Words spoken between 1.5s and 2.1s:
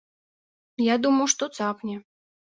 цапне.